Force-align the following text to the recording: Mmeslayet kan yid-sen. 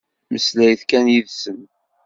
Mmeslayet 0.29 0.81
kan 0.89 1.05
yid-sen. 1.13 1.59